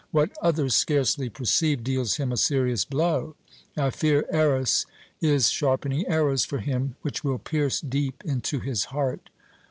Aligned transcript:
What 0.09 0.31
others 0.41 0.73
scarcely 0.73 1.29
perceive 1.29 1.83
deals 1.83 2.15
him 2.15 2.31
a 2.31 2.35
serious 2.37 2.85
blow. 2.85 3.35
I 3.77 3.91
fear 3.91 4.25
Eros 4.33 4.87
is 5.21 5.51
sharpening 5.51 6.07
arrows 6.07 6.43
for 6.43 6.57
him 6.57 6.95
which 7.03 7.23
will 7.23 7.37
pierce 7.37 7.79
deep 7.79 8.23
into 8.25 8.59
his 8.61 8.85
heart. 8.85 9.29